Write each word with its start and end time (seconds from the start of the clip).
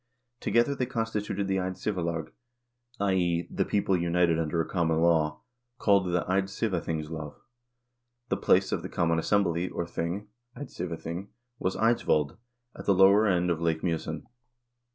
Together 0.39 0.73
they 0.73 0.87
constituted 0.87 1.47
the 1.47 1.59
Eid 1.59 1.73
sivalag, 1.73 2.31
i.e. 2.99 3.47
the 3.51 3.63
people 3.63 3.95
united 3.95 4.39
under 4.39 4.59
a 4.59 4.67
common 4.67 4.99
law 4.99 5.41
called 5.77 6.07
the 6.07 6.23
"Eidsivathingslov."2 6.27 7.35
The 8.29 8.37
place 8.37 8.71
of 8.71 8.81
the 8.81 8.89
common 8.89 9.19
assembly, 9.19 9.69
or 9.69 9.85
thing 9.85 10.27
(Eidsivathing) 10.57 11.27
was 11.59 11.75
Eidsvold, 11.75 12.35
at 12.75 12.87
the 12.87 12.95
lower 12.95 13.27
end 13.27 13.51
of 13.51 13.61
Lake 13.61 13.81
Mj0sen. 13.83 14.23